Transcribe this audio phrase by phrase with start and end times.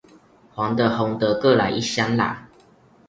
[0.55, 2.49] 黃的紅的各來個一箱啦